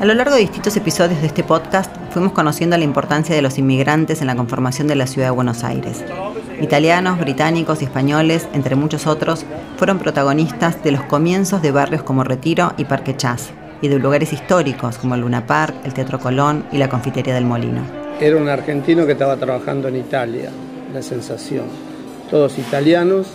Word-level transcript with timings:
A 0.00 0.06
lo 0.06 0.14
largo 0.14 0.34
de 0.34 0.40
distintos 0.40 0.74
episodios 0.78 1.20
de 1.20 1.26
este 1.26 1.44
podcast 1.44 1.94
fuimos 2.10 2.32
conociendo 2.32 2.74
la 2.78 2.84
importancia 2.84 3.34
de 3.34 3.42
los 3.42 3.58
inmigrantes 3.58 4.22
en 4.22 4.28
la 4.28 4.34
conformación 4.34 4.88
de 4.88 4.94
la 4.94 5.06
ciudad 5.06 5.26
de 5.26 5.32
Buenos 5.32 5.62
Aires. 5.62 6.02
Italianos, 6.58 7.20
británicos 7.20 7.82
y 7.82 7.84
españoles, 7.84 8.48
entre 8.54 8.76
muchos 8.76 9.06
otros, 9.06 9.44
fueron 9.76 9.98
protagonistas 9.98 10.82
de 10.82 10.92
los 10.92 11.02
comienzos 11.02 11.60
de 11.60 11.70
barrios 11.70 12.02
como 12.02 12.24
Retiro 12.24 12.72
y 12.78 12.86
Parque 12.86 13.14
Chas, 13.14 13.50
y 13.82 13.88
de 13.88 13.98
lugares 13.98 14.32
históricos 14.32 14.96
como 14.96 15.16
el 15.16 15.20
Luna 15.20 15.46
Park, 15.46 15.74
el 15.84 15.92
Teatro 15.92 16.18
Colón 16.18 16.64
y 16.72 16.78
la 16.78 16.88
Confitería 16.88 17.34
del 17.34 17.44
Molino. 17.44 17.82
Era 18.20 18.38
un 18.38 18.48
argentino 18.48 19.04
que 19.04 19.12
estaba 19.12 19.36
trabajando 19.36 19.88
en 19.88 19.96
Italia, 19.96 20.48
la 20.94 21.02
sensación. 21.02 21.66
Todos 22.30 22.58
italianos, 22.58 23.26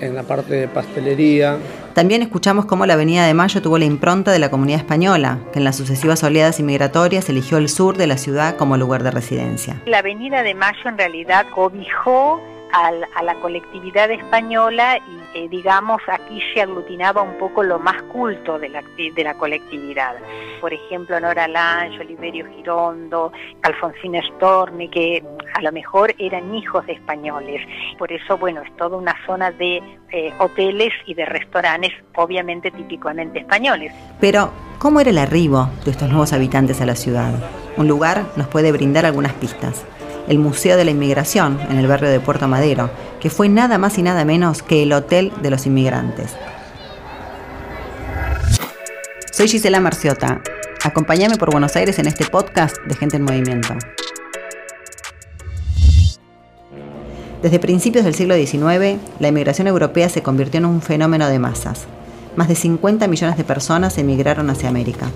en 0.00 0.16
la 0.16 0.24
parte 0.24 0.56
de 0.56 0.66
pastelería. 0.66 1.56
También 1.94 2.22
escuchamos 2.22 2.66
cómo 2.66 2.86
la 2.86 2.94
Avenida 2.94 3.24
de 3.24 3.34
Mayo 3.34 3.62
tuvo 3.62 3.78
la 3.78 3.84
impronta 3.84 4.32
de 4.32 4.40
la 4.40 4.50
comunidad 4.50 4.80
española, 4.80 5.38
que 5.52 5.60
en 5.60 5.64
las 5.64 5.76
sucesivas 5.76 6.24
oleadas 6.24 6.58
inmigratorias 6.58 7.28
eligió 7.28 7.56
el 7.56 7.68
sur 7.68 7.96
de 7.96 8.08
la 8.08 8.18
ciudad 8.18 8.56
como 8.56 8.76
lugar 8.76 9.04
de 9.04 9.12
residencia. 9.12 9.80
La 9.86 9.98
Avenida 9.98 10.42
de 10.42 10.54
Mayo 10.54 10.88
en 10.88 10.98
realidad 10.98 11.46
cobijó 11.54 12.42
a 12.74 13.22
la 13.22 13.34
colectividad 13.36 14.10
española 14.10 14.98
y 14.98 15.38
eh, 15.38 15.48
digamos 15.48 16.00
aquí 16.08 16.40
se 16.52 16.62
aglutinaba 16.62 17.22
un 17.22 17.38
poco 17.38 17.62
lo 17.62 17.78
más 17.78 18.00
culto 18.04 18.58
de 18.58 18.68
la, 18.68 18.82
de 18.96 19.24
la 19.24 19.34
colectividad. 19.34 20.14
Por 20.60 20.72
ejemplo, 20.72 21.18
Nora 21.20 21.46
Lange, 21.46 22.00
Oliverio 22.00 22.46
Girondo, 22.46 23.32
Alfonsín 23.62 24.14
Storni, 24.22 24.88
que 24.88 25.24
a 25.54 25.60
lo 25.62 25.72
mejor 25.72 26.14
eran 26.18 26.54
hijos 26.54 26.86
de 26.86 26.94
españoles. 26.94 27.60
Por 27.98 28.12
eso, 28.12 28.38
bueno, 28.38 28.62
es 28.62 28.76
toda 28.76 28.96
una 28.96 29.14
zona 29.26 29.50
de 29.52 29.82
eh, 30.10 30.32
hoteles 30.38 30.92
y 31.06 31.14
de 31.14 31.26
restaurantes, 31.26 31.92
obviamente 32.16 32.70
típicamente 32.70 33.40
españoles. 33.40 33.92
Pero, 34.20 34.52
¿cómo 34.78 35.00
era 35.00 35.10
el 35.10 35.18
arribo 35.18 35.68
de 35.84 35.90
estos 35.90 36.08
nuevos 36.08 36.32
habitantes 36.32 36.80
a 36.80 36.86
la 36.86 36.96
ciudad? 36.96 37.32
Un 37.76 37.88
lugar 37.88 38.24
nos 38.36 38.48
puede 38.48 38.72
brindar 38.72 39.04
algunas 39.04 39.32
pistas 39.32 39.84
el 40.28 40.38
Museo 40.38 40.76
de 40.76 40.84
la 40.84 40.90
Inmigración 40.90 41.58
en 41.70 41.78
el 41.78 41.86
barrio 41.86 42.10
de 42.10 42.20
Puerto 42.20 42.48
Madero, 42.48 42.90
que 43.20 43.30
fue 43.30 43.48
nada 43.48 43.78
más 43.78 43.98
y 43.98 44.02
nada 44.02 44.24
menos 44.24 44.62
que 44.62 44.82
el 44.82 44.92
Hotel 44.92 45.32
de 45.42 45.50
los 45.50 45.66
Inmigrantes. 45.66 46.34
Soy 49.32 49.48
Gisela 49.48 49.80
Marciota. 49.80 50.40
Acompáñame 50.84 51.36
por 51.36 51.50
Buenos 51.50 51.74
Aires 51.76 51.98
en 51.98 52.06
este 52.06 52.24
podcast 52.24 52.76
de 52.86 52.94
Gente 52.94 53.16
en 53.16 53.24
Movimiento. 53.24 53.74
Desde 57.42 57.58
principios 57.58 58.04
del 58.04 58.14
siglo 58.14 58.36
XIX, 58.36 58.98
la 59.18 59.28
inmigración 59.28 59.66
europea 59.66 60.08
se 60.08 60.22
convirtió 60.22 60.58
en 60.58 60.64
un 60.64 60.80
fenómeno 60.80 61.28
de 61.28 61.38
masas. 61.38 61.84
Más 62.36 62.48
de 62.48 62.54
50 62.54 63.06
millones 63.06 63.36
de 63.36 63.44
personas 63.44 63.98
emigraron 63.98 64.48
hacia 64.50 64.68
América. 64.68 65.08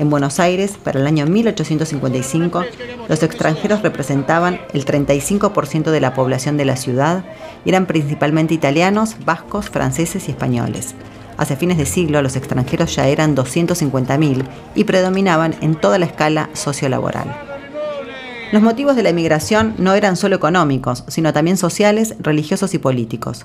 En 0.00 0.08
Buenos 0.08 0.40
Aires, 0.40 0.78
para 0.82 0.98
el 0.98 1.06
año 1.06 1.26
1855, 1.26 2.64
los 3.06 3.22
extranjeros 3.22 3.82
representaban 3.82 4.58
el 4.72 4.86
35% 4.86 5.90
de 5.90 6.00
la 6.00 6.14
población 6.14 6.56
de 6.56 6.64
la 6.64 6.76
ciudad 6.76 7.22
y 7.66 7.68
eran 7.68 7.84
principalmente 7.84 8.54
italianos, 8.54 9.16
vascos, 9.26 9.68
franceses 9.68 10.26
y 10.26 10.30
españoles. 10.30 10.94
Hacia 11.36 11.56
fines 11.56 11.76
de 11.76 11.84
siglo, 11.84 12.22
los 12.22 12.34
extranjeros 12.34 12.96
ya 12.96 13.08
eran 13.08 13.36
250.000 13.36 14.42
y 14.74 14.84
predominaban 14.84 15.54
en 15.60 15.74
toda 15.74 15.98
la 15.98 16.06
escala 16.06 16.48
sociolaboral. 16.54 17.36
Los 18.52 18.62
motivos 18.62 18.96
de 18.96 19.02
la 19.02 19.10
emigración 19.10 19.74
no 19.76 19.92
eran 19.92 20.16
solo 20.16 20.34
económicos, 20.34 21.04
sino 21.08 21.34
también 21.34 21.58
sociales, 21.58 22.14
religiosos 22.20 22.72
y 22.72 22.78
políticos. 22.78 23.44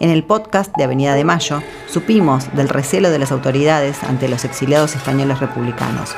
En 0.00 0.08
el 0.08 0.24
podcast 0.24 0.74
de 0.78 0.84
Avenida 0.84 1.14
de 1.14 1.24
Mayo 1.24 1.62
supimos 1.86 2.50
del 2.56 2.70
recelo 2.70 3.10
de 3.10 3.18
las 3.18 3.32
autoridades 3.32 4.02
ante 4.02 4.30
los 4.30 4.46
exiliados 4.46 4.96
españoles 4.96 5.40
republicanos. 5.40 6.16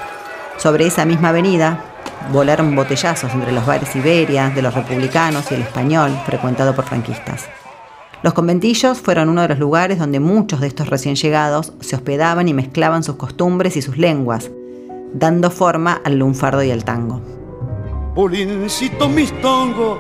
Sobre 0.57 0.87
esa 0.87 1.05
misma 1.05 1.31
avenida 1.31 1.85
volaron 2.33 2.77
botellazos 2.77 3.35
entre 3.35 3.51
los 3.51 3.67
bares 3.67 3.97
Iberia, 3.97 4.51
de 4.51 4.63
los 4.63 4.73
republicanos 4.73 5.51
y 5.51 5.57
el 5.57 5.63
español, 5.63 6.17
frecuentado 6.25 6.77
por 6.77 6.85
franquistas. 6.85 7.49
Los 8.23 8.35
conventillos 8.35 9.01
fueron 9.01 9.29
uno 9.29 9.43
de 9.43 9.49
los 9.49 9.59
lugares 9.59 9.99
donde 9.99 10.21
muchos 10.21 10.61
de 10.61 10.69
estos 10.69 10.89
recién 10.89 11.17
llegados 11.17 11.73
se 11.81 11.97
hospedaban 11.97 12.47
y 12.47 12.55
mezclaban 12.55 13.03
sus 13.03 13.17
costumbres 13.17 13.77
y 13.77 13.83
sus 13.83 13.99
lenguas, 13.99 14.53
dando 15.13 15.51
forma 15.51 16.01
al 16.05 16.19
lunfardo 16.19 16.63
y 16.63 16.71
al 16.71 16.85
tango. 16.85 17.21
Mistongo, 19.09 19.99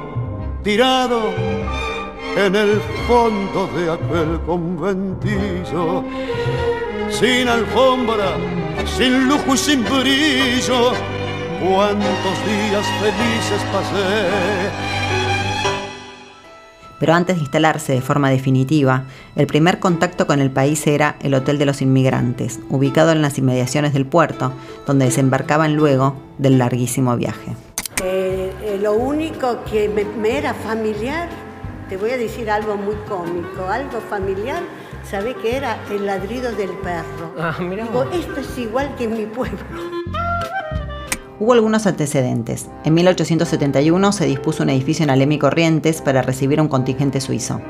tirado 0.62 1.20
en 2.36 2.56
el 2.56 2.80
fondo 3.06 3.66
de 3.76 3.90
aquel 3.90 4.40
conventillo, 4.46 6.04
sin 7.10 7.48
alfombra, 7.48 8.36
sin 8.86 9.28
lujo 9.28 9.54
y 9.54 9.58
sin 9.58 9.84
brillo, 9.84 10.92
cuántos 11.60 12.36
días 12.46 12.86
felices 13.00 13.62
pasé. 13.72 14.92
Pero 16.98 17.14
antes 17.14 17.36
de 17.36 17.42
instalarse 17.42 17.92
de 17.92 18.00
forma 18.00 18.30
definitiva, 18.30 19.04
el 19.34 19.48
primer 19.48 19.80
contacto 19.80 20.26
con 20.26 20.40
el 20.40 20.52
país 20.52 20.86
era 20.86 21.16
el 21.20 21.34
Hotel 21.34 21.58
de 21.58 21.66
los 21.66 21.82
Inmigrantes, 21.82 22.60
ubicado 22.70 23.10
en 23.10 23.22
las 23.22 23.38
inmediaciones 23.38 23.92
del 23.92 24.06
puerto, 24.06 24.52
donde 24.86 25.06
desembarcaban 25.06 25.74
luego 25.74 26.14
del 26.38 26.58
larguísimo 26.58 27.16
viaje. 27.16 27.56
Eh, 28.04 28.52
eh, 28.62 28.78
lo 28.80 28.94
único 28.94 29.64
que 29.64 29.88
me 29.88 30.38
era 30.38 30.54
familiar 30.54 31.28
te 31.92 31.98
voy 31.98 32.10
a 32.10 32.16
decir 32.16 32.50
algo 32.50 32.74
muy 32.74 32.94
cómico, 33.06 33.68
algo 33.68 34.00
familiar. 34.08 34.62
¿Sabe 35.04 35.36
qué 35.42 35.58
era? 35.58 35.78
El 35.90 36.06
ladrido 36.06 36.50
del 36.52 36.70
perro. 36.70 37.34
Ah, 37.38 37.54
Digo, 37.60 38.04
esto 38.14 38.40
es 38.40 38.56
igual 38.56 38.94
que 38.96 39.04
en 39.04 39.12
mi 39.12 39.26
pueblo. 39.26 39.58
Hubo 41.38 41.52
algunos 41.52 41.86
antecedentes. 41.86 42.70
En 42.86 42.94
1871 42.94 44.12
se 44.12 44.24
dispuso 44.24 44.62
un 44.62 44.70
edificio 44.70 45.02
en 45.04 45.10
Alem 45.10 45.32
y 45.32 45.38
Corrientes 45.38 46.00
para 46.00 46.22
recibir 46.22 46.62
un 46.62 46.68
contingente 46.68 47.20
suizo. 47.20 47.60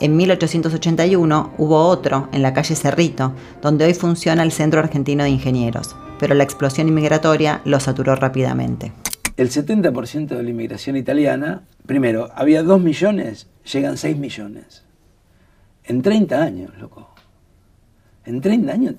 En 0.00 0.16
1881 0.16 1.52
hubo 1.58 1.88
otro 1.88 2.30
en 2.32 2.40
la 2.40 2.54
calle 2.54 2.74
Cerrito, 2.74 3.34
donde 3.60 3.84
hoy 3.84 3.92
funciona 3.92 4.44
el 4.44 4.52
Centro 4.52 4.80
Argentino 4.80 5.24
de 5.24 5.30
Ingenieros, 5.30 5.94
pero 6.18 6.34
la 6.34 6.44
explosión 6.44 6.88
inmigratoria 6.88 7.60
lo 7.66 7.78
saturó 7.80 8.16
rápidamente. 8.16 8.94
El 9.38 9.50
70% 9.50 10.26
de 10.26 10.42
la 10.42 10.50
inmigración 10.50 10.96
italiana, 10.96 11.62
primero, 11.86 12.28
había 12.34 12.64
2 12.64 12.82
millones 12.82 13.46
llegan 13.72 13.96
6 13.96 14.16
millones. 14.16 14.82
En 15.84 16.02
30 16.02 16.42
años, 16.42 16.72
loco. 16.80 17.08
En 18.24 18.40
30 18.40 18.72
años 18.72 18.94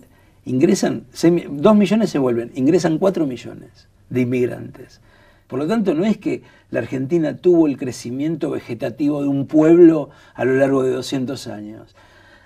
ingresan, 0.45 1.07
2 1.11 1.75
millones 1.75 2.09
se 2.09 2.19
vuelven, 2.19 2.53
ingresan 2.55 2.99
4 2.99 3.27
millones 3.27 3.89
de 4.09 4.21
inmigrantes. 4.21 5.01
Por 5.47 5.59
lo 5.59 5.67
tanto, 5.67 5.93
no 5.93 6.05
es 6.05 6.17
que 6.17 6.41
la 6.71 6.79
Argentina 6.79 7.35
tuvo 7.35 7.67
el 7.67 7.75
crecimiento 7.75 8.49
vegetativo 8.49 9.21
de 9.21 9.27
un 9.27 9.45
pueblo 9.45 10.09
a 10.35 10.45
lo 10.45 10.55
largo 10.55 10.83
de 10.83 10.91
200 10.91 11.47
años. 11.47 11.97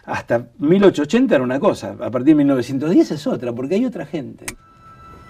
Hasta 0.04 0.48
1880 0.58 1.36
era 1.36 1.44
una 1.44 1.60
cosa, 1.60 1.92
a 1.92 2.10
partir 2.10 2.30
de 2.30 2.36
1910 2.38 3.12
es 3.12 3.28
otra, 3.28 3.54
porque 3.54 3.76
hay 3.76 3.86
otra 3.86 4.08
gente. 4.08 4.48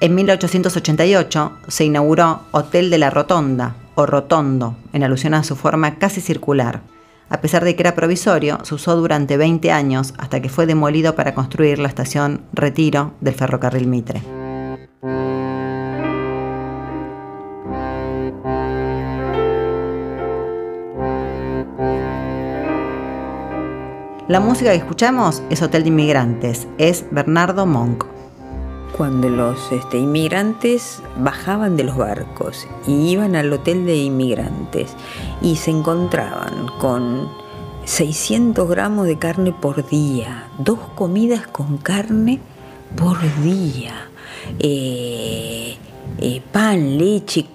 En 0.03 0.15
1888 0.15 1.59
se 1.69 1.85
inauguró 1.85 2.41
Hotel 2.51 2.89
de 2.89 2.97
la 2.97 3.09
Rotonda, 3.09 3.77
o 3.95 4.05
rotondo, 4.05 4.75
en 4.91 5.01
alusión 5.01 5.33
a 5.33 5.45
su 5.45 5.55
forma 5.55 5.95
casi 5.95 6.19
circular. 6.19 6.81
A 7.29 7.39
pesar 7.39 7.63
de 7.63 7.73
que 7.73 7.83
era 7.83 7.95
provisorio, 7.95 8.59
se 8.63 8.75
usó 8.75 8.97
durante 8.97 9.37
20 9.37 9.71
años 9.71 10.13
hasta 10.17 10.41
que 10.41 10.49
fue 10.49 10.65
demolido 10.65 11.15
para 11.15 11.33
construir 11.33 11.79
la 11.79 11.87
estación 11.87 12.41
Retiro 12.51 13.13
del 13.21 13.33
ferrocarril 13.33 13.87
Mitre. 13.87 14.21
La 24.27 24.41
música 24.41 24.71
que 24.71 24.77
escuchamos 24.79 25.41
es 25.49 25.61
Hotel 25.61 25.83
de 25.83 25.89
Inmigrantes, 25.89 26.67
es 26.77 27.05
Bernardo 27.09 27.65
Monk 27.65 28.12
cuando 28.95 29.29
los 29.29 29.71
este, 29.71 29.97
inmigrantes 29.97 31.01
bajaban 31.17 31.75
de 31.75 31.83
los 31.83 31.97
barcos 31.97 32.67
y 32.87 33.09
iban 33.09 33.35
al 33.35 33.51
hotel 33.51 33.85
de 33.85 33.97
inmigrantes 33.97 34.95
y 35.41 35.55
se 35.55 35.71
encontraban 35.71 36.67
con 36.79 37.29
600 37.85 38.69
gramos 38.69 39.07
de 39.07 39.17
carne 39.17 39.51
por 39.51 39.87
día, 39.87 40.47
dos 40.59 40.79
comidas 40.95 41.47
con 41.47 41.77
carne 41.77 42.39
por 42.95 43.17
día, 43.41 44.09
eh, 44.59 45.75
eh, 46.19 46.41
pan, 46.51 46.97
leche, 46.97 47.45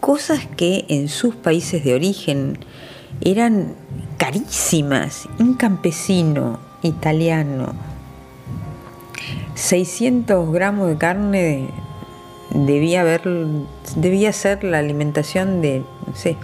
cosas 0.00 0.46
que 0.56 0.84
en 0.88 1.08
sus 1.08 1.34
países 1.34 1.84
de 1.84 1.94
origen 1.94 2.58
eran 3.20 3.74
carísimas. 4.18 5.28
Un 5.38 5.54
campesino 5.54 6.58
italiano 6.82 7.93
600 9.54 10.52
gramos 10.52 10.88
de 10.88 10.96
carne 10.96 11.68
debía 12.50 13.02
haber 13.02 13.22
debía 13.96 14.32
ser 14.32 14.64
la 14.64 14.78
alimentación 14.78 15.60
de 15.62 15.82
no 16.06 16.16
sé 16.16 16.36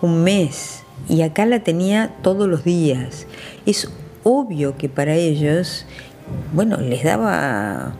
un 0.00 0.22
mes 0.22 0.82
y 1.08 1.22
acá 1.22 1.46
la 1.46 1.60
tenía 1.60 2.16
todos 2.22 2.48
los 2.48 2.64
días 2.64 3.26
es 3.66 3.90
obvio 4.22 4.76
que 4.76 4.88
para 4.88 5.14
ellos 5.14 5.86
bueno 6.52 6.76
les 6.78 7.04
daba 7.04 7.94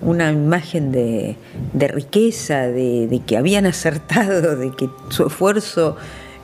una 0.00 0.32
imagen 0.32 0.92
de, 0.92 1.36
riqueza, 1.74 2.66
de, 2.66 3.20
que 3.26 3.36
habían 3.36 3.66
acertado, 3.66 4.56
de 4.56 4.70
que 4.72 4.88
su 5.10 5.26
esfuerzo 5.26 5.96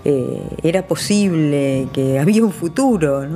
eh, 0.04 0.42
era 0.62 0.86
posible, 0.86 1.88
que 1.92 2.18
había 2.18 2.44
un 2.44 2.52
futuro. 2.52 3.26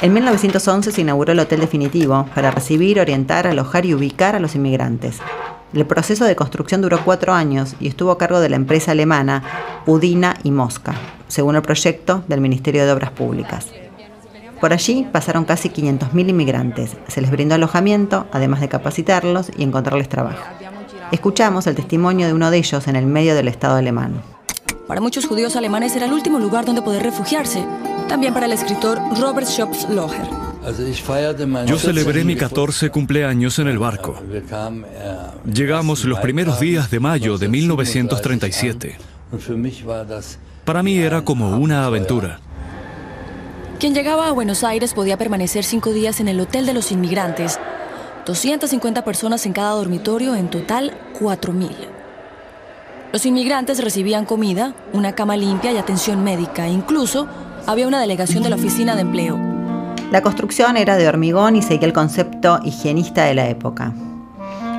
En 0.00 0.12
1911 0.12 0.92
se 0.92 1.00
inauguró 1.00 1.32
el 1.32 1.40
Hotel 1.40 1.60
Definitivo 1.60 2.26
para 2.34 2.50
recibir, 2.50 3.00
orientar, 3.00 3.46
alojar 3.46 3.86
y 3.86 3.94
ubicar 3.94 4.34
a 4.34 4.40
los 4.40 4.54
inmigrantes. 4.54 5.18
El 5.72 5.86
proceso 5.86 6.24
de 6.24 6.36
construcción 6.36 6.82
duró 6.82 7.00
cuatro 7.04 7.32
años 7.32 7.74
y 7.80 7.88
estuvo 7.88 8.10
a 8.10 8.18
cargo 8.18 8.40
de 8.40 8.48
la 8.48 8.56
empresa 8.56 8.92
alemana 8.92 9.42
Udina 9.86 10.36
y 10.42 10.50
Mosca, 10.50 10.94
según 11.28 11.56
el 11.56 11.62
proyecto 11.62 12.22
del 12.28 12.40
Ministerio 12.40 12.84
de 12.84 12.92
Obras 12.92 13.10
Públicas. 13.10 13.68
Por 14.60 14.72
allí 14.72 15.06
pasaron 15.10 15.44
casi 15.44 15.68
500.000 15.68 16.30
inmigrantes. 16.30 16.96
Se 17.08 17.20
les 17.20 17.30
brindó 17.30 17.54
alojamiento, 17.54 18.26
además 18.32 18.60
de 18.60 18.68
capacitarlos 18.68 19.50
y 19.56 19.62
encontrarles 19.62 20.08
trabajo. 20.08 20.44
Escuchamos 21.12 21.66
el 21.66 21.74
testimonio 21.74 22.26
de 22.26 22.34
uno 22.34 22.50
de 22.50 22.58
ellos 22.58 22.88
en 22.88 22.96
el 22.96 23.06
medio 23.06 23.34
del 23.34 23.48
Estado 23.48 23.76
alemán. 23.76 24.22
Para 24.86 25.00
muchos 25.00 25.24
judíos 25.26 25.56
alemanes 25.56 25.96
era 25.96 26.04
el 26.04 26.12
último 26.12 26.38
lugar 26.38 26.64
donde 26.66 26.82
poder 26.82 27.02
refugiarse. 27.02 27.64
También 28.08 28.34
para 28.34 28.46
el 28.46 28.52
escritor 28.52 29.00
Robert 29.18 29.46
Schopf-Loher. 29.46 30.44
Yo 31.66 31.78
celebré 31.78 32.24
mi 32.24 32.36
14 32.36 32.90
cumpleaños 32.90 33.58
en 33.58 33.68
el 33.68 33.78
barco. 33.78 34.18
Llegamos 35.44 36.04
los 36.04 36.20
primeros 36.20 36.60
días 36.60 36.90
de 36.90 37.00
mayo 37.00 37.38
de 37.38 37.48
1937. 37.48 38.96
Para 40.64 40.82
mí 40.82 40.98
era 40.98 41.22
como 41.22 41.56
una 41.56 41.86
aventura. 41.86 42.40
Quien 43.78 43.94
llegaba 43.94 44.28
a 44.28 44.32
Buenos 44.32 44.64
Aires 44.64 44.94
podía 44.94 45.18
permanecer 45.18 45.64
cinco 45.64 45.92
días 45.92 46.20
en 46.20 46.28
el 46.28 46.40
Hotel 46.40 46.64
de 46.64 46.74
los 46.74 46.92
Inmigrantes. 46.92 47.58
250 48.24 49.04
personas 49.04 49.44
en 49.44 49.52
cada 49.52 49.72
dormitorio, 49.72 50.34
en 50.34 50.48
total 50.48 50.96
4.000. 51.20 51.93
Los 53.14 53.26
inmigrantes 53.26 53.80
recibían 53.80 54.24
comida, 54.24 54.74
una 54.92 55.12
cama 55.12 55.36
limpia 55.36 55.70
y 55.70 55.76
atención 55.76 56.24
médica. 56.24 56.66
Incluso 56.66 57.28
había 57.64 57.86
una 57.86 58.00
delegación 58.00 58.42
de 58.42 58.50
la 58.50 58.56
oficina 58.56 58.96
de 58.96 59.02
empleo. 59.02 59.38
La 60.10 60.20
construcción 60.20 60.76
era 60.76 60.96
de 60.96 61.06
hormigón 61.06 61.54
y 61.54 61.62
seguía 61.62 61.86
el 61.86 61.92
concepto 61.92 62.58
higienista 62.64 63.22
de 63.22 63.34
la 63.34 63.46
época. 63.48 63.92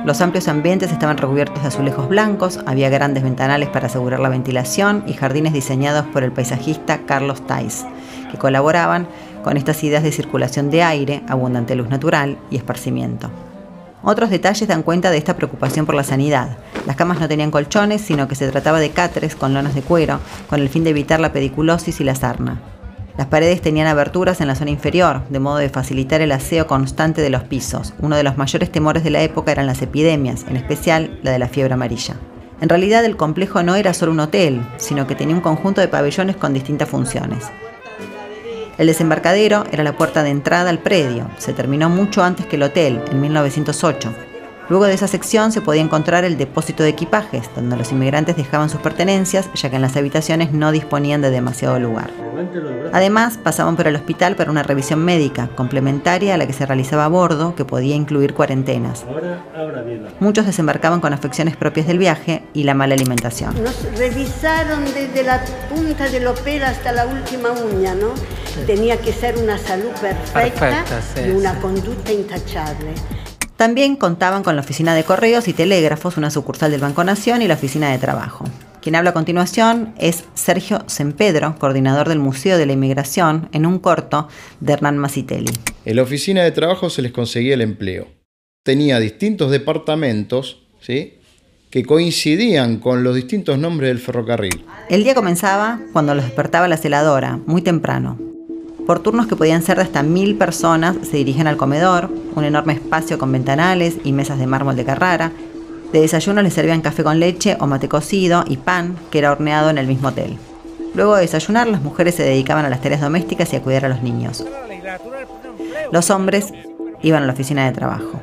Los 0.04 0.20
amplios 0.20 0.48
ambientes 0.48 0.92
estaban 0.92 1.16
recubiertos 1.16 1.62
de 1.62 1.68
azulejos 1.68 2.10
blancos, 2.10 2.60
había 2.66 2.90
grandes 2.90 3.22
ventanales 3.22 3.70
para 3.70 3.86
asegurar 3.86 4.20
la 4.20 4.28
ventilación 4.28 5.02
y 5.06 5.14
jardines 5.14 5.54
diseñados 5.54 6.04
por 6.04 6.22
el 6.22 6.30
paisajista 6.30 7.06
Carlos 7.06 7.40
Tais 7.46 7.86
que 8.30 8.36
colaboraban 8.36 9.08
con 9.44 9.56
estas 9.56 9.82
ideas 9.82 10.02
de 10.02 10.12
circulación 10.12 10.68
de 10.68 10.82
aire, 10.82 11.22
abundante 11.26 11.74
luz 11.74 11.88
natural 11.88 12.36
y 12.50 12.56
esparcimiento. 12.56 13.30
Otros 14.02 14.30
detalles 14.30 14.68
dan 14.68 14.82
cuenta 14.82 15.10
de 15.10 15.18
esta 15.18 15.36
preocupación 15.36 15.86
por 15.86 15.94
la 15.94 16.04
sanidad. 16.04 16.58
Las 16.86 16.96
camas 16.96 17.18
no 17.18 17.28
tenían 17.28 17.50
colchones, 17.50 18.02
sino 18.02 18.28
que 18.28 18.34
se 18.34 18.48
trataba 18.50 18.78
de 18.78 18.90
cáteres 18.90 19.34
con 19.34 19.54
lonas 19.54 19.74
de 19.74 19.82
cuero, 19.82 20.20
con 20.48 20.60
el 20.60 20.68
fin 20.68 20.84
de 20.84 20.90
evitar 20.90 21.18
la 21.18 21.32
pediculosis 21.32 22.00
y 22.00 22.04
la 22.04 22.14
sarna. 22.14 22.60
Las 23.16 23.28
paredes 23.28 23.62
tenían 23.62 23.86
aberturas 23.86 24.40
en 24.42 24.46
la 24.46 24.54
zona 24.54 24.70
inferior, 24.70 25.22
de 25.30 25.40
modo 25.40 25.56
de 25.56 25.70
facilitar 25.70 26.20
el 26.20 26.32
aseo 26.32 26.66
constante 26.66 27.22
de 27.22 27.30
los 27.30 27.44
pisos. 27.44 27.94
Uno 28.00 28.14
de 28.14 28.22
los 28.22 28.36
mayores 28.36 28.70
temores 28.70 29.04
de 29.04 29.10
la 29.10 29.22
época 29.22 29.52
eran 29.52 29.66
las 29.66 29.80
epidemias, 29.80 30.44
en 30.48 30.56
especial 30.56 31.18
la 31.22 31.30
de 31.30 31.38
la 31.38 31.48
fiebre 31.48 31.74
amarilla. 31.74 32.16
En 32.60 32.68
realidad 32.68 33.04
el 33.04 33.16
complejo 33.16 33.62
no 33.62 33.74
era 33.74 33.94
solo 33.94 34.12
un 34.12 34.20
hotel, 34.20 34.66
sino 34.76 35.06
que 35.06 35.14
tenía 35.14 35.34
un 35.34 35.40
conjunto 35.40 35.80
de 35.80 35.88
pabellones 35.88 36.36
con 36.36 36.52
distintas 36.52 36.88
funciones. 36.88 37.44
El 38.78 38.88
desembarcadero 38.88 39.64
era 39.72 39.84
la 39.84 39.96
puerta 39.96 40.22
de 40.22 40.30
entrada 40.30 40.68
al 40.68 40.80
predio. 40.80 41.30
Se 41.38 41.54
terminó 41.54 41.88
mucho 41.88 42.22
antes 42.22 42.46
que 42.46 42.56
el 42.56 42.62
hotel, 42.62 43.00
en 43.10 43.20
1908. 43.20 44.25
Luego 44.68 44.86
de 44.86 44.94
esa 44.94 45.06
sección 45.06 45.52
se 45.52 45.60
podía 45.60 45.82
encontrar 45.82 46.24
el 46.24 46.36
depósito 46.36 46.82
de 46.82 46.88
equipajes, 46.88 47.48
donde 47.54 47.76
los 47.76 47.92
inmigrantes 47.92 48.36
dejaban 48.36 48.68
sus 48.68 48.80
pertenencias, 48.80 49.48
ya 49.54 49.70
que 49.70 49.76
en 49.76 49.82
las 49.82 49.96
habitaciones 49.96 50.52
no 50.52 50.72
disponían 50.72 51.20
de 51.20 51.30
demasiado 51.30 51.78
lugar. 51.78 52.10
Además, 52.92 53.38
pasaban 53.42 53.76
por 53.76 53.86
el 53.86 53.94
hospital 53.94 54.36
para 54.36 54.50
una 54.50 54.62
revisión 54.62 55.04
médica, 55.04 55.48
complementaria 55.54 56.34
a 56.34 56.36
la 56.36 56.46
que 56.46 56.52
se 56.52 56.66
realizaba 56.66 57.04
a 57.04 57.08
bordo, 57.08 57.54
que 57.54 57.64
podía 57.64 57.94
incluir 57.94 58.34
cuarentenas. 58.34 59.04
Muchos 60.20 60.46
desembarcaban 60.46 61.00
con 61.00 61.12
afecciones 61.12 61.56
propias 61.56 61.86
del 61.86 61.98
viaje 61.98 62.42
y 62.52 62.64
la 62.64 62.74
mala 62.74 62.94
alimentación. 62.94 63.62
Nos 63.62 63.84
revisaron 63.96 64.84
desde 64.84 65.22
la 65.22 65.44
punta 65.72 66.08
del 66.08 66.26
opera 66.26 66.70
hasta 66.70 66.92
la 66.92 67.06
última 67.06 67.52
uña, 67.52 67.94
¿no? 67.94 68.08
Tenía 68.66 68.98
que 69.00 69.12
ser 69.12 69.38
una 69.38 69.58
salud 69.58 69.90
perfecta, 70.00 70.84
y 71.24 71.30
una 71.30 71.60
conducta 71.60 72.12
intachable. 72.12 72.94
También 73.56 73.96
contaban 73.96 74.42
con 74.42 74.54
la 74.54 74.60
oficina 74.60 74.94
de 74.94 75.04
correos 75.04 75.48
y 75.48 75.54
telégrafos, 75.54 76.18
una 76.18 76.30
sucursal 76.30 76.70
del 76.70 76.82
Banco 76.82 77.04
Nación 77.04 77.40
y 77.40 77.48
la 77.48 77.54
oficina 77.54 77.90
de 77.90 77.98
trabajo. 77.98 78.44
Quien 78.82 78.94
habla 78.94 79.10
a 79.10 79.14
continuación 79.14 79.94
es 79.98 80.24
Sergio 80.34 80.84
Sempedro, 80.86 81.56
coordinador 81.58 82.08
del 82.08 82.18
Museo 82.18 82.58
de 82.58 82.66
la 82.66 82.74
Inmigración, 82.74 83.48
en 83.52 83.64
un 83.64 83.78
corto 83.78 84.28
de 84.60 84.74
Hernán 84.74 84.98
Masitelli. 84.98 85.52
En 85.86 85.96
la 85.96 86.02
oficina 86.02 86.44
de 86.44 86.52
trabajo 86.52 86.90
se 86.90 87.00
les 87.02 87.12
conseguía 87.12 87.54
el 87.54 87.62
empleo. 87.62 88.08
Tenía 88.62 89.00
distintos 89.00 89.50
departamentos, 89.50 90.62
¿sí? 90.80 91.14
que 91.70 91.84
coincidían 91.84 92.78
con 92.78 93.02
los 93.02 93.14
distintos 93.14 93.58
nombres 93.58 93.88
del 93.88 93.98
ferrocarril. 93.98 94.64
El 94.88 95.02
día 95.02 95.14
comenzaba 95.14 95.80
cuando 95.92 96.14
los 96.14 96.24
despertaba 96.24 96.68
la 96.68 96.76
celadora, 96.76 97.40
muy 97.46 97.62
temprano. 97.62 98.18
Por 98.86 99.00
turnos 99.00 99.26
que 99.26 99.34
podían 99.34 99.62
ser 99.62 99.78
de 99.78 99.82
hasta 99.82 100.04
mil 100.04 100.36
personas, 100.36 100.96
se 101.02 101.16
dirigen 101.16 101.48
al 101.48 101.56
comedor, 101.56 102.08
un 102.36 102.44
enorme 102.44 102.74
espacio 102.74 103.18
con 103.18 103.32
ventanales 103.32 103.96
y 104.04 104.12
mesas 104.12 104.38
de 104.38 104.46
mármol 104.46 104.76
de 104.76 104.84
Carrara. 104.84 105.32
De 105.92 106.00
desayuno 106.00 106.40
les 106.40 106.54
servían 106.54 106.82
café 106.82 107.02
con 107.02 107.18
leche 107.18 107.56
o 107.58 107.66
mate 107.66 107.88
cocido 107.88 108.44
y 108.46 108.58
pan, 108.58 108.96
que 109.10 109.18
era 109.18 109.32
horneado 109.32 109.70
en 109.70 109.78
el 109.78 109.88
mismo 109.88 110.08
hotel. 110.08 110.38
Luego 110.94 111.16
de 111.16 111.22
desayunar, 111.22 111.66
las 111.66 111.82
mujeres 111.82 112.14
se 112.14 112.22
dedicaban 112.22 112.64
a 112.64 112.70
las 112.70 112.80
tareas 112.80 113.00
domésticas 113.00 113.52
y 113.52 113.56
a 113.56 113.62
cuidar 113.62 113.86
a 113.86 113.88
los 113.88 114.02
niños. 114.02 114.46
Los 115.90 116.10
hombres 116.10 116.52
iban 117.02 117.24
a 117.24 117.26
la 117.26 117.32
oficina 117.32 117.66
de 117.66 117.72
trabajo. 117.72 118.20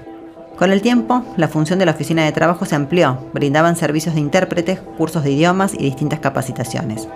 Con 0.57 0.71
el 0.71 0.81
tiempo, 0.81 1.25
la 1.35 1.49
función 1.49 1.77
de 1.77 1.85
la 1.85 1.91
oficina 1.91 2.23
de 2.23 2.31
trabajo 2.31 2.65
se 2.65 2.75
amplió, 2.75 3.17
brindaban 3.33 3.75
servicios 3.75 4.15
de 4.15 4.21
intérpretes, 4.21 4.79
cursos 4.97 5.25
de 5.25 5.31
idiomas 5.31 5.73
y 5.73 5.83
distintas 5.83 6.19
capacitaciones 6.19 7.09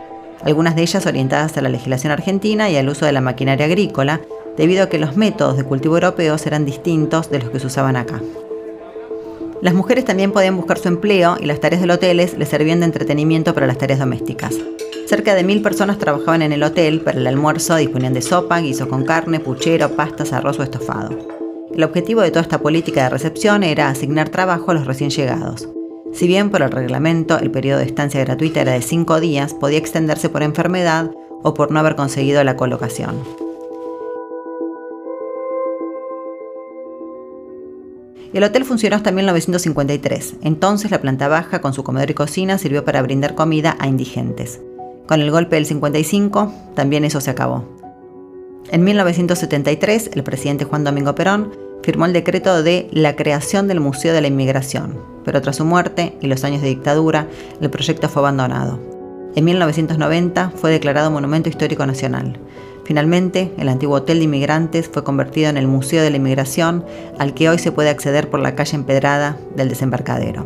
algunas 0.43 0.75
de 0.75 0.83
ellas 0.83 1.05
orientadas 1.05 1.57
a 1.57 1.61
la 1.61 1.69
legislación 1.69 2.11
argentina 2.11 2.69
y 2.69 2.77
al 2.77 2.89
uso 2.89 3.05
de 3.05 3.11
la 3.11 3.21
maquinaria 3.21 3.65
agrícola, 3.65 4.21
debido 4.55 4.83
a 4.83 4.89
que 4.89 4.99
los 4.99 5.15
métodos 5.15 5.57
de 5.57 5.63
cultivo 5.63 5.95
europeos 5.95 6.45
eran 6.45 6.65
distintos 6.65 7.29
de 7.29 7.39
los 7.39 7.49
que 7.49 7.59
se 7.59 7.67
usaban 7.67 7.95
acá. 7.95 8.21
Las 9.61 9.73
mujeres 9.73 10.05
también 10.05 10.31
podían 10.31 10.55
buscar 10.55 10.77
su 10.77 10.87
empleo 10.87 11.37
y 11.39 11.45
las 11.45 11.59
tareas 11.59 11.81
del 11.81 11.91
hotel 11.91 12.17
les 12.17 12.49
servían 12.49 12.79
de 12.79 12.85
entretenimiento 12.85 13.53
para 13.53 13.65
las 13.65 13.77
tareas 13.77 13.99
domésticas. 13.99 14.55
Cerca 15.07 15.35
de 15.35 15.43
mil 15.43 15.61
personas 15.61 15.97
trabajaban 15.97 16.41
en 16.41 16.51
el 16.51 16.63
hotel, 16.63 17.01
para 17.01 17.17
el 17.17 17.25
almuerzo 17.25 17.77
disponían 17.77 18.13
de 18.13 18.21
sopa, 18.21 18.59
guiso 18.59 18.89
con 18.89 19.05
carne, 19.05 19.39
puchero, 19.39 19.95
pastas, 19.95 20.33
arroz 20.33 20.59
o 20.59 20.63
estofado. 20.63 21.17
El 21.73 21.83
objetivo 21.83 22.21
de 22.21 22.29
toda 22.29 22.41
esta 22.41 22.59
política 22.59 23.03
de 23.03 23.09
recepción 23.09 23.63
era 23.63 23.89
asignar 23.89 24.29
trabajo 24.29 24.71
a 24.71 24.73
los 24.73 24.85
recién 24.85 25.09
llegados. 25.09 25.69
Si 26.17 26.25
bien 26.25 26.49
por 26.49 26.63
el 26.63 26.71
reglamento 26.71 27.37
el 27.37 27.51
periodo 27.51 27.77
de 27.77 27.85
estancia 27.85 28.19
gratuita 28.21 28.61
era 28.61 28.71
de 28.71 28.81
cinco 28.81 29.19
días, 29.19 29.53
podía 29.53 29.77
extenderse 29.77 30.29
por 30.29 30.41
enfermedad 30.41 31.11
o 31.43 31.53
por 31.53 31.69
no 31.69 31.79
haber 31.79 31.95
conseguido 31.95 32.43
la 32.43 32.57
colocación. 32.57 33.21
El 38.33 38.43
hotel 38.43 38.65
funcionó 38.65 38.95
hasta 38.95 39.11
1953. 39.11 40.37
Entonces 40.41 40.89
la 40.89 41.01
planta 41.01 41.27
baja, 41.27 41.61
con 41.61 41.75
su 41.75 41.83
comedor 41.83 42.09
y 42.09 42.15
cocina, 42.15 42.57
sirvió 42.57 42.83
para 42.83 43.03
brindar 43.03 43.35
comida 43.35 43.77
a 43.79 43.85
indigentes. 43.85 44.59
Con 45.05 45.21
el 45.21 45.29
golpe 45.29 45.57
del 45.57 45.67
55, 45.67 46.51
también 46.73 47.05
eso 47.05 47.21
se 47.21 47.29
acabó. 47.29 47.63
En 48.71 48.83
1973, 48.83 50.09
el 50.15 50.23
presidente 50.23 50.65
Juan 50.65 50.83
Domingo 50.83 51.13
Perón 51.13 51.66
firmó 51.83 52.05
el 52.05 52.13
decreto 52.13 52.63
de 52.63 52.87
la 52.91 53.15
creación 53.15 53.67
del 53.67 53.79
Museo 53.79 54.13
de 54.13 54.21
la 54.21 54.27
Inmigración, 54.27 54.99
pero 55.23 55.41
tras 55.41 55.57
su 55.57 55.65
muerte 55.65 56.17
y 56.21 56.27
los 56.27 56.43
años 56.43 56.61
de 56.61 56.67
dictadura, 56.67 57.27
el 57.61 57.69
proyecto 57.69 58.09
fue 58.09 58.21
abandonado. 58.21 58.79
En 59.35 59.45
1990 59.45 60.51
fue 60.55 60.71
declarado 60.71 61.11
Monumento 61.11 61.49
Histórico 61.49 61.85
Nacional. 61.85 62.39
Finalmente, 62.85 63.51
el 63.57 63.69
antiguo 63.69 63.97
Hotel 63.97 64.19
de 64.19 64.23
Inmigrantes 64.23 64.89
fue 64.91 65.03
convertido 65.03 65.49
en 65.49 65.57
el 65.57 65.67
Museo 65.67 66.01
de 66.01 66.09
la 66.09 66.17
Inmigración, 66.17 66.85
al 67.19 67.33
que 67.33 67.49
hoy 67.49 67.59
se 67.59 67.71
puede 67.71 67.89
acceder 67.89 68.29
por 68.29 68.39
la 68.39 68.55
calle 68.55 68.77
empedrada 68.77 69.37
del 69.55 69.69
desembarcadero. 69.69 70.45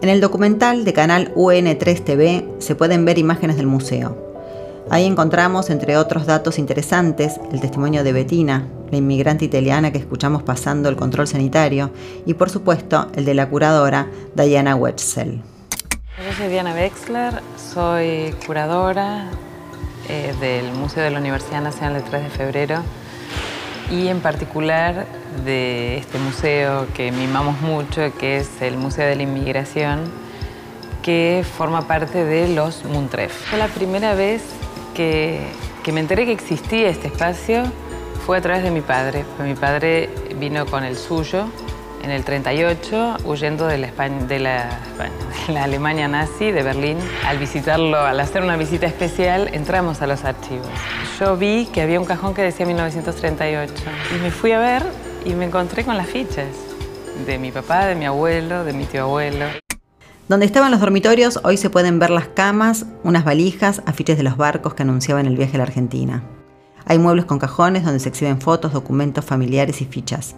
En 0.00 0.08
el 0.08 0.20
documental 0.20 0.84
de 0.84 0.92
canal 0.92 1.32
UN3 1.34 2.02
TV 2.02 2.48
se 2.58 2.74
pueden 2.74 3.04
ver 3.04 3.18
imágenes 3.18 3.56
del 3.56 3.66
museo. 3.66 4.31
Ahí 4.90 5.06
encontramos, 5.06 5.70
entre 5.70 5.96
otros 5.96 6.26
datos 6.26 6.58
interesantes, 6.58 7.40
el 7.52 7.60
testimonio 7.60 8.04
de 8.04 8.12
Bettina, 8.12 8.66
la 8.90 8.98
inmigrante 8.98 9.44
italiana 9.44 9.90
que 9.90 9.98
escuchamos 9.98 10.42
pasando 10.42 10.88
el 10.88 10.96
control 10.96 11.26
sanitario, 11.26 11.90
y 12.26 12.34
por 12.34 12.50
supuesto 12.50 13.08
el 13.14 13.24
de 13.24 13.34
la 13.34 13.48
curadora 13.48 14.08
Diana 14.34 14.76
Wetzel. 14.76 15.40
Yo 16.18 16.32
soy 16.36 16.48
Diana 16.48 16.74
Wexler, 16.74 17.42
soy 17.56 18.34
curadora 18.46 19.30
eh, 20.08 20.34
del 20.40 20.72
Museo 20.72 21.02
de 21.02 21.10
la 21.10 21.18
Universidad 21.18 21.62
Nacional 21.62 21.94
del 21.94 22.04
3 22.04 22.22
de 22.24 22.30
Febrero 22.30 22.82
y 23.90 24.08
en 24.08 24.20
particular 24.20 25.06
de 25.44 25.96
este 25.96 26.18
museo 26.18 26.86
que 26.94 27.10
mimamos 27.12 27.60
mucho, 27.62 28.12
que 28.18 28.36
es 28.36 28.60
el 28.60 28.76
Museo 28.76 29.08
de 29.08 29.16
la 29.16 29.22
Inmigración, 29.22 30.00
que 31.02 31.44
forma 31.56 31.88
parte 31.88 32.24
de 32.24 32.48
los 32.54 32.84
Muntref. 32.84 33.32
Fue 33.48 33.58
la 33.58 33.68
primera 33.68 34.14
vez 34.14 34.42
que, 34.94 35.40
que 35.82 35.92
me 35.92 36.00
enteré 36.00 36.26
que 36.26 36.32
existía 36.32 36.88
este 36.88 37.08
espacio 37.08 37.64
fue 38.26 38.38
a 38.38 38.40
través 38.40 38.62
de 38.62 38.70
mi 38.70 38.80
padre. 38.80 39.24
Mi 39.42 39.54
padre 39.54 40.08
vino 40.38 40.66
con 40.66 40.84
el 40.84 40.96
suyo 40.96 41.46
en 42.02 42.10
el 42.10 42.24
38, 42.24 43.18
huyendo 43.24 43.66
de 43.66 43.78
la, 43.78 43.86
España, 43.86 44.24
de, 44.24 44.38
la, 44.38 44.80
la, 45.48 45.64
Alemania 45.64 46.08
nazi, 46.08 46.50
de 46.50 46.62
Berlín. 46.62 46.98
Al 47.26 47.38
visitarlo, 47.38 47.98
al 47.98 48.18
hacer 48.20 48.42
una 48.42 48.56
visita 48.56 48.86
especial, 48.86 49.50
entramos 49.52 50.02
a 50.02 50.06
los 50.06 50.24
archivos. 50.24 50.68
Yo 51.18 51.36
vi 51.36 51.66
que 51.72 51.82
había 51.82 52.00
un 52.00 52.06
cajón 52.06 52.34
que 52.34 52.42
decía 52.42 52.66
1938 52.66 53.74
y 54.16 54.18
me 54.20 54.30
fui 54.30 54.52
a 54.52 54.58
ver 54.58 54.82
y 55.24 55.34
me 55.34 55.44
encontré 55.44 55.84
con 55.84 55.96
las 55.96 56.08
fichas 56.08 56.48
de 57.26 57.38
mi 57.38 57.52
papá, 57.52 57.86
de 57.86 57.94
mi 57.94 58.06
abuelo, 58.06 58.64
de 58.64 58.72
mi 58.72 58.84
tío 58.84 59.02
abuelo. 59.02 59.46
Donde 60.28 60.46
estaban 60.46 60.70
los 60.70 60.80
dormitorios, 60.80 61.40
hoy 61.42 61.56
se 61.56 61.68
pueden 61.68 61.98
ver 61.98 62.10
las 62.10 62.28
camas, 62.28 62.86
unas 63.02 63.24
valijas, 63.24 63.82
afiches 63.86 64.16
de 64.16 64.22
los 64.22 64.36
barcos 64.36 64.74
que 64.74 64.82
anunciaban 64.82 65.26
el 65.26 65.36
viaje 65.36 65.56
a 65.56 65.58
la 65.58 65.64
Argentina. 65.64 66.22
Hay 66.86 66.98
muebles 66.98 67.24
con 67.24 67.38
cajones 67.38 67.84
donde 67.84 68.00
se 68.00 68.08
exhiben 68.08 68.40
fotos, 68.40 68.72
documentos 68.72 69.24
familiares 69.24 69.80
y 69.82 69.84
fichas. 69.84 70.36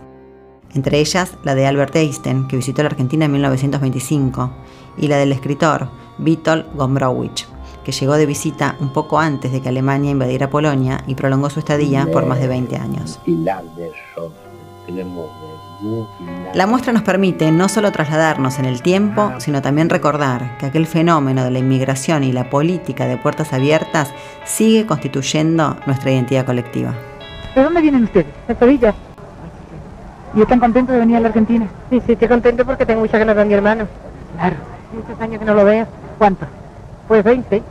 Entre 0.75 0.99
ellas 0.99 1.35
la 1.45 1.55
de 1.55 1.67
Albert 1.67 1.95
Einstein, 1.97 2.49
que 2.49 2.57
visitó 2.57 2.83
la 2.83 2.89
Argentina 2.89 3.27
en 3.27 3.33
1925, 3.33 4.51
y 4.97 5.09
la 5.09 5.19
del 5.19 5.33
escritor 5.33 5.89
Witold 6.19 6.65
Gombrowicz, 6.75 7.47
que 7.85 7.93
llegó 7.93 8.15
de 8.15 8.27
visita 8.27 8.77
un 8.81 8.93
poco 8.93 9.19
antes 9.19 9.53
de 9.53 9.61
que 9.61 9.69
Alemania 9.69 10.11
invadiera 10.11 10.51
Polonia 10.51 11.05
y 11.07 11.15
prolongó 11.15 11.51
su 11.51 11.61
estadía 11.61 12.07
por 12.11 12.27
más 12.27 12.41
de 12.41 12.49
20 12.49 12.77
años. 12.77 13.21
La 16.55 16.67
muestra 16.67 16.93
nos 16.93 17.03
permite 17.03 17.51
no 17.51 17.69
solo 17.69 17.91
trasladarnos 17.91 18.59
en 18.59 18.65
el 18.65 18.83
tiempo, 18.83 19.33
sino 19.39 19.63
también 19.63 19.91
recordar 19.91 20.59
que 20.59 20.67
aquel 20.67 20.87
fenómeno 20.87 21.45
de 21.45 21.51
la 21.51 21.59
inmigración 21.59 22.23
y 22.25 22.33
la 22.33 22.51
política 22.51 23.07
de 23.07 23.17
puertas 23.17 23.53
abiertas 23.53 24.13
sigue 24.45 24.87
constituyendo 24.87 25.77
nuestra 25.87 26.13
identidad 26.13 26.45
colectiva. 26.45 26.95
¿De 27.55 27.63
dónde 27.63 27.81
vienen 27.81 28.05
ustedes? 28.05 28.27
De 28.49 28.55
Sevilla. 28.55 28.95
¿Y 30.35 30.43
están 30.43 30.59
contentos 30.59 30.93
de 30.93 31.01
venir 31.01 31.17
a 31.17 31.21
la 31.21 31.29
Argentina? 31.29 31.69
Sí, 31.91 32.03
sí, 32.05 32.13
estoy 32.13 32.29
contento 32.29 32.65
porque 32.65 32.85
tengo 32.85 33.01
muchas 33.01 33.21
ganas 33.21 33.37
de 33.37 33.45
mi 33.45 33.55
hermano. 33.55 33.87
Claro. 34.37 34.57
Muchos 34.93 35.21
años 35.21 35.39
que 35.39 35.45
no 35.45 35.55
lo 35.55 35.65
veo. 35.65 35.87
¿Cuántos? 36.19 36.49
Pues 37.07 37.23
20. 37.23 37.63